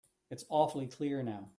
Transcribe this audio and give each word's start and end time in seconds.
It's 0.29 0.45
awfully 0.49 0.87
clear 0.87 1.21
now. 1.23 1.49